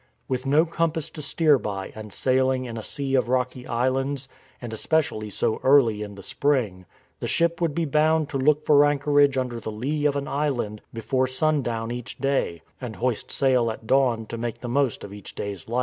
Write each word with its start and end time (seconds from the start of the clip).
With 0.27 0.47
no 0.47 0.65
compass 0.65 1.11
to 1.11 1.21
steer 1.21 1.59
by 1.59 1.91
and 1.93 2.11
sailing 2.11 2.65
in 2.65 2.75
a 2.75 2.81
sea 2.83 3.13
of 3.13 3.29
rocky 3.29 3.67
islands, 3.67 4.27
and 4.59 4.73
especially 4.73 5.29
so 5.29 5.59
early 5.63 6.01
in 6.01 6.15
the 6.15 6.23
spring,^ 6.23 6.85
the 7.19 7.27
ship 7.27 7.61
would 7.61 7.75
be 7.75 7.85
bound 7.85 8.27
to 8.29 8.39
look 8.39 8.63
for 8.65 8.83
anchorage 8.83 9.37
under 9.37 9.59
the 9.59 9.69
lee 9.71 10.07
of 10.07 10.15
an 10.15 10.27
island 10.27 10.81
before 10.91 11.27
sundown 11.27 11.91
each 11.91 12.17
day, 12.17 12.63
and 12.81 12.95
hoist 12.95 13.29
sail 13.29 13.69
at 13.69 13.85
dawn 13.85 14.25
to 14.25 14.39
make 14.39 14.61
the 14.61 14.67
most 14.67 15.03
of 15.03 15.13
each 15.13 15.35
day's 15.35 15.69
light. 15.69 15.79